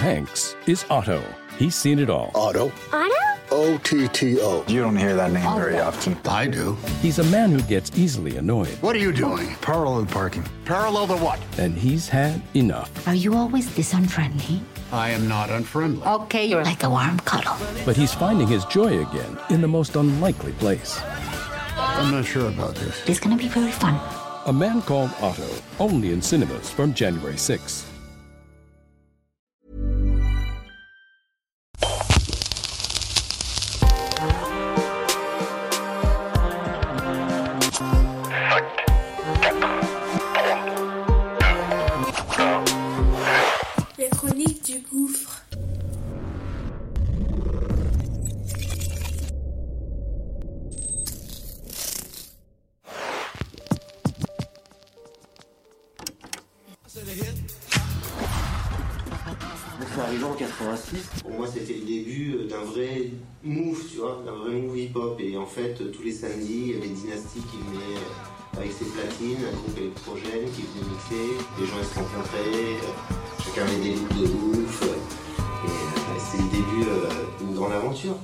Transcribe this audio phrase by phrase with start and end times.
[0.00, 1.22] Hanks is Otto.
[1.58, 2.30] He's seen it all.
[2.34, 2.70] Otto?
[2.92, 3.14] Otto?
[3.50, 4.64] O T T O.
[4.68, 6.16] You don't hear that name very often.
[6.26, 6.76] I do.
[7.00, 9.54] He's a man who gets easily annoyed, What are you doing?
[9.62, 10.44] Parallel parking.
[10.64, 11.40] Parallel to what?
[11.58, 12.90] and he's had enough.
[13.08, 14.60] Are you always this unfriendly?
[14.92, 16.06] I am not unfriendly.
[16.06, 17.56] Okay, you're like a warm cuddle.
[17.84, 21.00] But he's finding his joy again in the most unlikely place.
[21.76, 23.08] I'm not sure about this.
[23.08, 23.98] It's gonna be very fun.
[24.46, 25.48] A Man Called Otto,
[25.80, 27.86] only in cinemas from January 6.
[60.58, 61.22] 86.
[61.22, 63.10] Pour moi, c'était le début euh, d'un vrai
[63.44, 65.20] move, tu vois, d'un vrai move hip-hop.
[65.20, 68.72] Et en fait, euh, tous les samedis, il y avait Dynasty qui venait euh, avec
[68.72, 71.44] ses platines, un groupe électrogène qui venait mixer.
[71.60, 72.80] Les gens ils se rencontraient,
[73.44, 74.82] chacun avait des looks de ouf.
[74.82, 76.90] Et c'était le début
[77.40, 78.16] d'une grande aventure.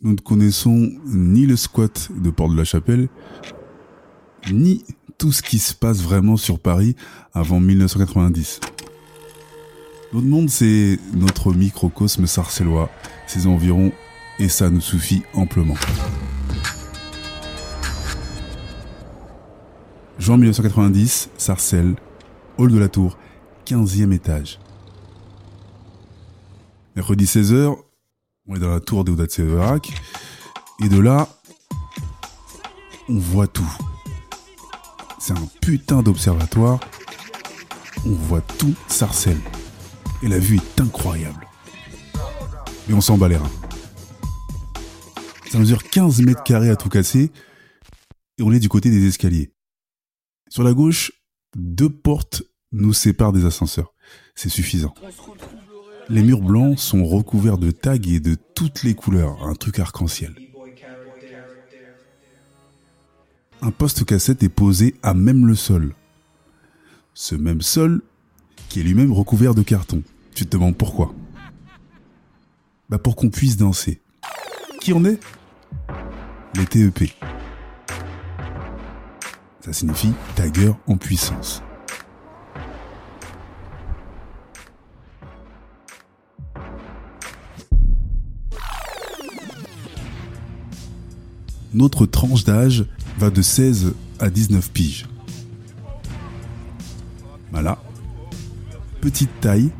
[0.00, 3.08] Nous ne connaissons ni le squat de Port de la Chapelle,
[4.52, 4.84] ni
[5.18, 6.94] tout ce qui se passe vraiment sur Paris
[7.34, 8.60] avant 1990.
[10.12, 12.90] Notre monde, c'est notre microcosme sarcellois,
[13.26, 13.90] ses environs,
[14.38, 15.74] et ça nous suffit amplement.
[20.20, 21.96] Juin 1990, Sarcelles,
[22.56, 23.18] hall de la Tour,
[23.66, 24.60] 15e étage.
[26.94, 27.76] Mercredi 16h,
[28.48, 29.92] on est dans la tour des Hauts de Séverac,
[30.82, 31.28] et de là,
[33.08, 33.70] on voit tout.
[35.18, 36.80] C'est un putain d'observatoire.
[38.06, 39.40] On voit tout Sarcelles.
[40.22, 41.46] Et la vue est incroyable.
[42.88, 43.50] Et on s'en bat les reins.
[45.50, 47.30] Ça mesure 15 mètres carrés à tout casser,
[48.38, 49.52] et on est du côté des escaliers.
[50.48, 51.12] Sur la gauche,
[51.56, 52.42] deux portes
[52.72, 53.94] nous séparent des ascenseurs.
[54.34, 54.94] C'est suffisant.
[56.10, 60.34] Les murs blancs sont recouverts de tags et de toutes les couleurs, un truc arc-en-ciel.
[63.60, 65.94] Un poste cassette est posé à même le sol.
[67.12, 68.02] Ce même sol
[68.70, 70.02] qui est lui-même recouvert de carton.
[70.34, 71.12] Tu te demandes pourquoi?
[72.88, 74.00] Bah pour qu'on puisse danser.
[74.80, 75.20] Qui en est?
[76.54, 77.10] Les TEP.
[79.60, 81.62] Ça signifie Tiger en puissance.
[91.74, 92.86] Notre tranche d'âge
[93.18, 95.06] va de 16 à 19 piges.
[97.52, 97.78] Voilà.
[99.00, 99.70] Petite taille,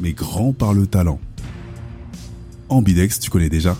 [0.00, 1.20] mais grand par le talent.
[2.68, 3.76] Ambidex, tu connais déjà.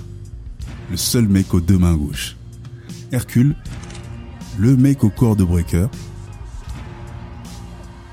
[0.91, 2.37] Le seul mec aux deux mains gauches.
[3.13, 3.57] Hercule,
[4.59, 5.87] le mec au corps de breaker.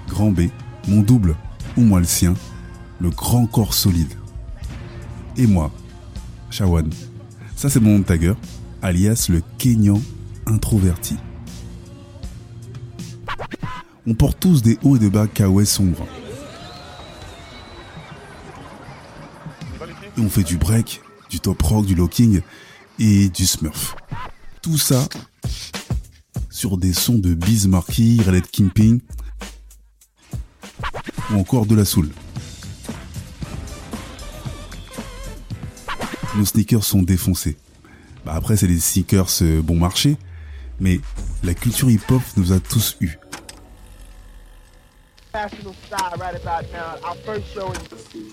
[0.08, 0.42] Grand B,
[0.88, 1.36] mon double,
[1.76, 2.34] ou moi le sien,
[3.00, 4.14] le grand corps solide.
[5.38, 5.72] Et moi,
[6.50, 6.90] Shawan.
[7.56, 8.34] Ça c'est mon nom tagger,
[8.82, 10.02] alias le Kenyan
[10.46, 11.16] introverti.
[14.08, 16.08] On porte tous des hauts et des bas kawaii sombres.
[20.18, 22.42] Et on fait du break, du top rock, du locking
[23.00, 23.96] et du smurf.
[24.62, 25.08] Tout ça
[26.50, 29.00] sur des sons de Biz Markie, Red Kimping
[31.32, 32.10] ou encore de la soul.
[36.36, 37.58] Nos sneakers sont défoncés.
[38.26, 40.18] Bah après, c'est des sneakers euh, bon marché,
[40.80, 41.00] mais
[41.44, 43.18] la culture hip-hop nous a tous eu.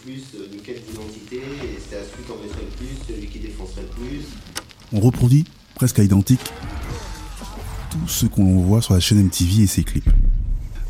[0.03, 3.26] Plus euh, une quête d'identité et c'était à celui qui en mettrait le plus, celui
[3.28, 4.26] qui défoncerait le plus.
[4.93, 5.44] On reproduit
[5.75, 6.52] presque à identique
[7.91, 10.11] tout ce qu'on voit sur la chaîne MTV et ses clips.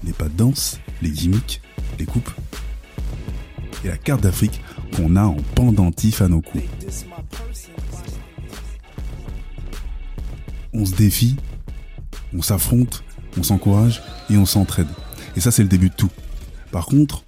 [0.02, 1.60] Les pas de danse, les gimmicks,
[1.98, 2.30] les coupes
[3.84, 4.60] et la carte d'Afrique
[4.96, 6.64] qu'on a en pendentif à nos coups.
[10.78, 11.34] On se défie,
[12.32, 13.02] on s'affronte,
[13.36, 14.86] on s'encourage et on s'entraide.
[15.34, 16.10] Et ça, c'est le début de tout.
[16.70, 17.24] Par contre,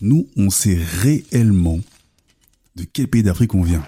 [0.00, 1.78] nous, on sait réellement
[2.74, 3.84] de quel pays d'Afrique on vient.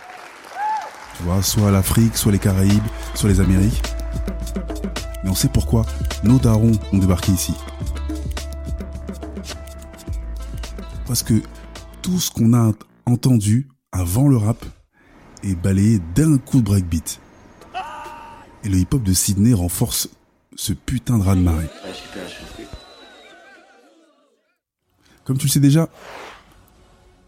[1.16, 2.84] Tu vois, soit l'Afrique, soit les Caraïbes,
[3.14, 3.82] soit les Amériques.
[5.24, 5.84] Mais on sait pourquoi
[6.22, 7.54] nos darons ont débarqué ici.
[11.08, 11.42] Parce que
[12.00, 12.72] tout ce qu'on a
[13.06, 14.64] entendu avant le rap
[15.42, 17.20] est balayé d'un coup de breakbeat.
[18.66, 20.08] Et le hip-hop de Sydney renforce
[20.56, 21.68] ce putain de raz-de-marée.
[25.22, 25.88] Comme tu le sais déjà,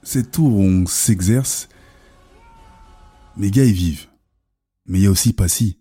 [0.03, 1.69] cette tour où on s'exerce,
[3.37, 4.09] mes gars y vivent.
[4.87, 5.79] Mais il y a aussi Passy.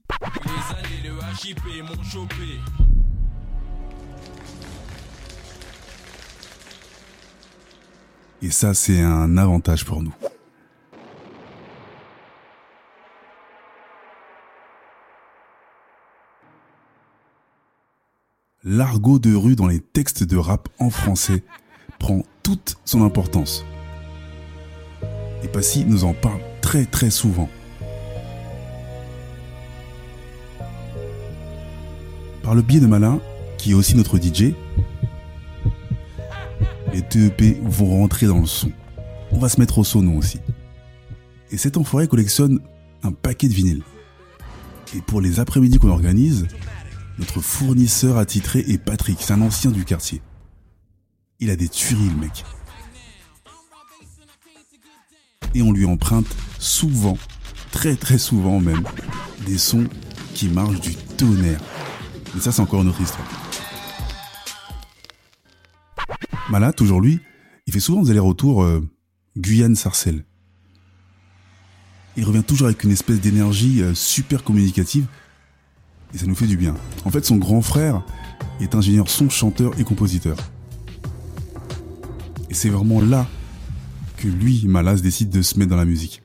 [8.43, 10.13] Et ça, c'est un avantage pour nous.
[18.63, 21.43] L'argot de rue dans les textes de rap en français
[21.99, 23.63] prend toute son importance.
[25.43, 27.49] Et Passy nous en parle très très souvent.
[32.41, 33.19] Par le biais de Malin,
[33.59, 34.55] qui est aussi notre DJ,
[36.93, 38.71] les TEP vont rentrer dans le son.
[39.31, 40.39] On va se mettre au sonon aussi.
[41.51, 42.59] Et cet enfoiré collectionne
[43.03, 43.83] un paquet de vinyles.
[44.95, 46.47] Et pour les après-midi qu'on organise,
[47.17, 50.21] notre fournisseur attitré est Patrick, c'est un ancien du quartier.
[51.39, 52.45] Il a des tueries, le mec.
[55.55, 56.27] Et on lui emprunte
[56.59, 57.17] souvent,
[57.71, 58.83] très très souvent même,
[59.45, 59.87] des sons
[60.33, 61.61] qui marchent du tonnerre.
[62.35, 63.27] Mais ça, c'est encore une autre histoire.
[66.49, 67.19] Mala, toujours lui,
[67.65, 68.87] il fait souvent des allers-retours euh,
[69.37, 70.23] Guyane-Sarcelles.
[72.15, 75.07] Il revient toujours avec une espèce d'énergie euh, super communicative
[76.17, 76.75] et ça nous fait du bien.
[77.05, 78.03] En fait, son grand frère
[78.59, 80.35] est ingénieur son, chanteur et compositeur.
[82.49, 83.27] Et c'est vraiment là
[84.17, 86.23] que lui, Malas, décide de se mettre dans la musique.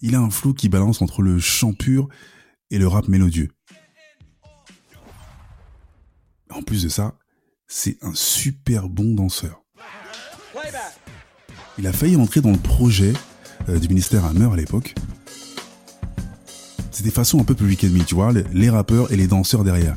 [0.00, 2.08] Il a un flow qui balance entre le chant pur
[2.72, 3.50] et le rap mélodieux.
[6.50, 7.14] En plus de ça,
[7.68, 9.62] c'est un super bon danseur.
[11.78, 13.12] Il a failli entrer dans le projet
[13.68, 14.96] euh, du ministère Hammer à l'époque.
[16.90, 19.96] C'était façon un peu Public Enemy, tu vois, les- rappeurs et les danseurs derrière.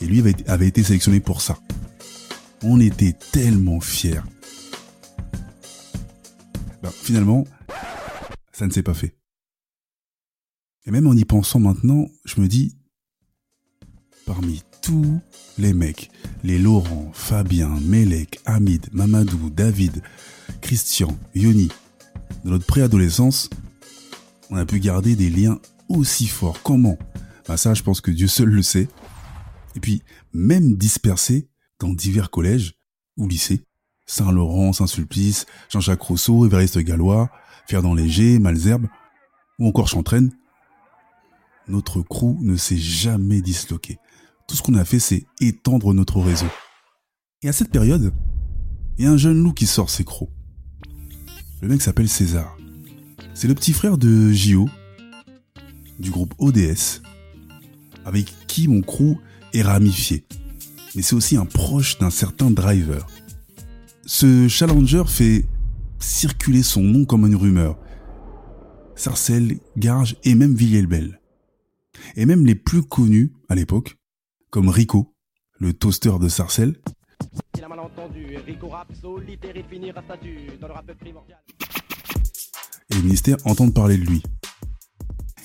[0.00, 1.58] Et lui avait, été- sélectionné pour ça.
[2.62, 4.20] On était tellement fiers.
[6.82, 7.44] Ben, finalement,
[8.52, 9.14] ça ne s'est pas fait.
[10.86, 12.76] Et même en y pensant maintenant, je me dis,
[14.26, 15.18] parmi tous
[15.56, 16.10] les mecs,
[16.42, 20.02] les Laurent, Fabien, Melek, Hamid, Mamadou, David,
[20.60, 21.68] Christian, Yoni,
[22.44, 23.48] de notre préadolescence,
[24.50, 25.58] on a pu garder des liens
[25.88, 26.62] aussi forts.
[26.62, 26.98] Comment?
[27.46, 28.88] Bah ça, je pense que Dieu seul le sait.
[29.76, 30.02] Et puis,
[30.32, 31.48] même dispersés
[31.78, 32.74] dans divers collèges
[33.16, 33.64] ou lycées.
[34.06, 37.30] Saint-Laurent, Saint-Sulpice, Jean-Jacques Rousseau, Évariste Gallois,
[37.68, 38.86] Ferdinand-Léger, Malzerbe,
[39.58, 40.32] ou encore Chantraine.
[41.68, 43.98] Notre crew ne s'est jamais disloqué.
[44.46, 46.48] Tout ce qu'on a fait, c'est étendre notre réseau.
[47.42, 48.12] Et à cette période,
[48.98, 50.30] il y a un jeune loup qui sort ses crocs.
[51.62, 52.56] Le mec s'appelle César.
[53.32, 54.68] C'est le petit frère de Gio,
[55.98, 57.02] du groupe ODS,
[58.04, 59.16] avec qui mon crew
[59.52, 60.24] est ramifié.
[60.94, 63.06] Mais c'est aussi un proche d'un certain driver.
[64.06, 65.44] Ce challenger fait
[65.98, 67.78] circuler son nom comme une rumeur.
[68.96, 71.20] Sarcelles, Garges et même Villiers-le-Bel.
[72.16, 73.96] Et même les plus connus à l'époque,
[74.50, 75.14] comme Rico,
[75.58, 76.76] le toaster de Sarcelles,
[77.56, 81.38] Il a malentendu, Rico rap solitaire, il finira statut dans le rap primordial.
[82.90, 84.22] et le ministère entendent parler de lui.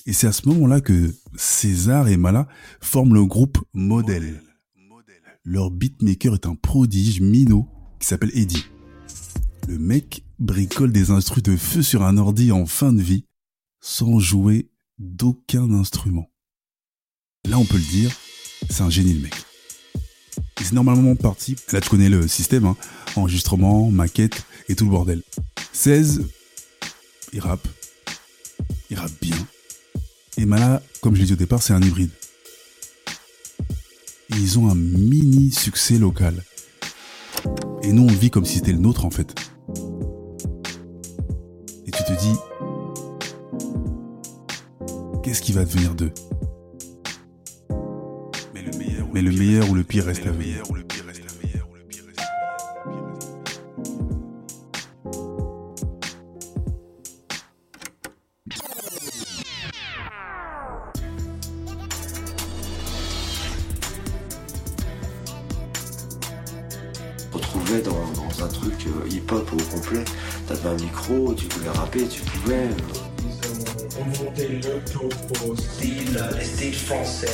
[0.09, 2.47] Et c'est à ce moment-là que César et Mala
[2.81, 4.41] forment le groupe Model.
[5.43, 7.67] Leur beatmaker est un prodige minot
[7.99, 8.65] qui s'appelle Eddie.
[9.67, 13.25] Le mec bricole des instrus de feu sur un ordi en fin de vie
[13.81, 16.31] sans jouer d'aucun instrument.
[17.47, 18.11] Là, on peut le dire,
[18.67, 19.35] c'est un génie le mec.
[20.59, 22.75] Et c'est normalement parti, là tu connais le système, hein,
[23.15, 25.21] enregistrement, maquette et tout le bordel.
[25.71, 26.25] 16,
[27.31, 27.67] il rappe,
[28.89, 29.37] il rappe bien.
[30.37, 32.11] Et Mala, comme je l'ai dit au départ, c'est un hybride.
[34.29, 36.43] Ils ont un mini succès local.
[37.83, 39.33] Et nous, on vit comme si c'était le nôtre en fait.
[41.85, 42.35] Et tu te dis,
[45.23, 46.13] qu'est-ce qui va devenir d'eux?
[49.11, 50.63] Mais le meilleur ou le pire reste à venir.
[67.31, 70.03] Retrouvais dans, un truc euh, hip-hop au complet.
[70.47, 72.69] T'avais un micro, tu voulais rapper, tu pouvais.
[73.99, 77.27] euh, le topo, style, les styles français,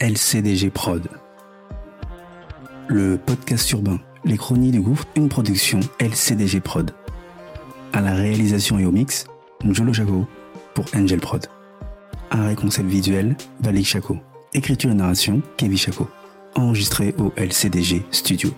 [0.00, 1.08] LCDG Prod.
[2.88, 6.90] Le podcast urbain, Les Chronies du Gouffre, une production LCDG Prod.
[7.92, 9.24] À la réalisation et au mix,
[9.64, 10.26] Njolo Chaco
[10.74, 11.46] pour Angel Prod.
[12.30, 14.18] Un et concept visuel, Valik Chaco.
[14.56, 16.08] Écriture et narration, Kevin Chaco.
[16.54, 18.50] Enregistré au LCDG Studio.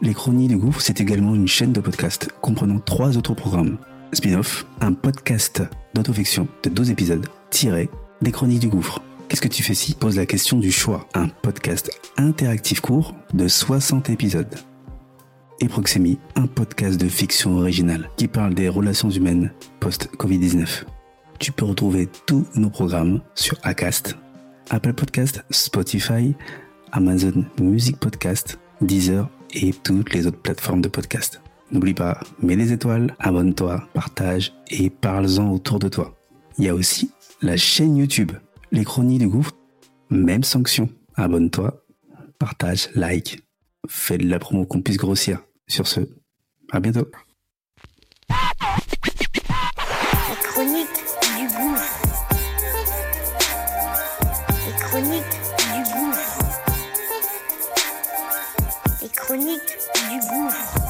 [0.00, 3.76] Les Chronies du Gouffre, c'est également une chaîne de podcast comprenant trois autres programmes.
[4.12, 7.90] Spin-off, un podcast d'autofiction de 12 épisodes, tiré
[8.22, 9.02] des Chroniques du Gouffre.
[9.28, 11.08] Qu'est-ce que tu fais si Pose la question du choix?
[11.14, 14.54] Un podcast interactif court de 60 épisodes.
[15.58, 20.84] Et Proxémie, un podcast de fiction originale qui parle des relations humaines post-Covid-19.
[21.40, 24.16] Tu peux retrouver tous nos programmes sur Acast,
[24.70, 26.34] Apple Podcast, Spotify,
[26.92, 31.42] Amazon Music Podcast, Deezer et toutes les autres plateformes de podcast.
[31.72, 36.16] N'oublie pas, mets des étoiles, abonne-toi, partage et parle-en autour de toi.
[36.56, 37.10] Il y a aussi
[37.42, 38.32] la chaîne YouTube,
[38.70, 39.56] les chronies du gouffre,
[40.08, 40.88] même sanction.
[41.16, 41.84] Abonne-toi,
[42.38, 43.42] partage, like,
[43.88, 45.42] fais de la promo qu'on puisse grossir.
[45.66, 46.00] Sur ce,
[46.70, 47.08] à bientôt.
[54.90, 56.38] Chroniques du gouffre.
[59.02, 60.80] Les chroniques du gouffre.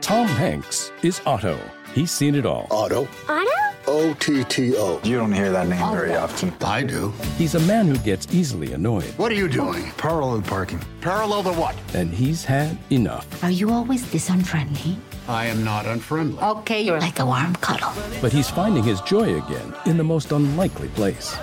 [0.00, 1.58] Tom Hanks is Otto.
[1.94, 2.66] He's seen it all.
[2.70, 3.08] Otto.
[3.28, 3.50] Otto?
[3.88, 5.00] O T T O.
[5.04, 6.52] You don't hear that name very often.
[6.64, 7.12] I do.
[7.38, 9.90] He's a man who gets easily annoyed, What are you doing?
[9.96, 10.80] Parallel parking.
[11.00, 11.76] Parallel to what?
[11.94, 13.26] and he's had enough.
[13.44, 14.96] Are you always this unfriendly?
[15.28, 16.40] I am not unfriendly.
[16.40, 17.92] Okay, you're like a warm cuddle.
[18.20, 21.36] But he's finding his joy again in the most unlikely place.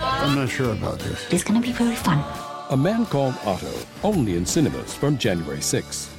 [0.00, 1.32] I'm not sure about this.
[1.32, 2.24] It's gonna be very fun.
[2.70, 6.13] A Man Called Otto, only in cinemas from January 6th.